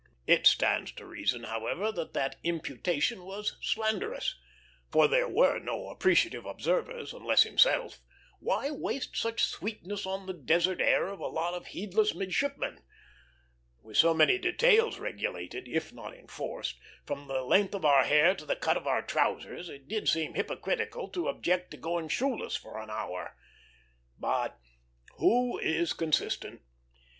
It 0.25 0.47
stands 0.47 0.91
to 0.93 1.05
reason, 1.05 1.43
however, 1.43 1.91
that 1.91 2.15
that 2.15 2.39
imputation 2.43 3.23
was 3.23 3.55
slanderous, 3.61 4.33
for 4.91 5.07
there 5.07 5.29
were 5.29 5.59
no 5.59 5.89
appreciative 5.89 6.43
observers, 6.43 7.13
unless 7.13 7.43
himself. 7.43 7.99
Why 8.39 8.71
waste 8.71 9.15
such 9.15 9.43
sweetness 9.43 10.07
on 10.07 10.25
the 10.25 10.33
desert 10.33 10.81
air 10.81 11.05
of 11.07 11.19
a 11.19 11.27
lot 11.27 11.53
of 11.53 11.67
heedless 11.67 12.15
midshipmen? 12.15 12.79
With 13.83 13.95
so 13.95 14.15
many 14.15 14.39
details 14.39 14.97
regulated 14.97 15.67
if 15.67 15.93
not 15.93 16.15
enforced 16.15 16.79
from 17.05 17.27
the 17.27 17.43
length 17.43 17.75
of 17.75 17.85
our 17.85 18.03
hair 18.05 18.33
to 18.33 18.45
the 18.47 18.55
cut 18.55 18.77
of 18.77 18.87
our 18.87 19.03
trousers, 19.03 19.69
it 19.69 19.87
did 19.87 20.09
seem 20.09 20.33
hypercritical 20.33 21.09
to 21.09 21.27
object 21.27 21.69
to 21.69 21.77
going 21.77 22.07
shoeless 22.09 22.55
for 22.55 22.79
an 22.81 22.89
hour. 22.89 23.37
But 24.17 24.59
who 25.17 25.59
is 25.59 25.93
consistent? 25.93 26.63